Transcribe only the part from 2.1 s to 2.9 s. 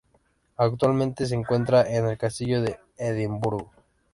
Castillo de